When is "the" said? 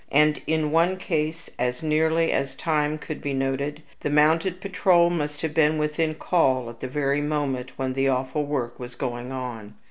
3.99-4.09, 6.79-6.87, 7.93-8.07